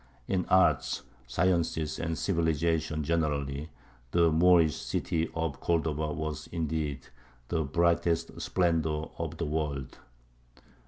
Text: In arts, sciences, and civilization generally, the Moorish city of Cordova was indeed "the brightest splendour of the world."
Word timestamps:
In 0.27 0.47
arts, 0.47 1.03
sciences, 1.27 1.99
and 1.99 2.17
civilization 2.17 3.03
generally, 3.03 3.69
the 4.13 4.31
Moorish 4.31 4.75
city 4.75 5.29
of 5.35 5.59
Cordova 5.59 6.11
was 6.11 6.49
indeed 6.51 7.09
"the 7.49 7.63
brightest 7.63 8.41
splendour 8.41 9.11
of 9.19 9.37
the 9.37 9.45
world." 9.45 9.99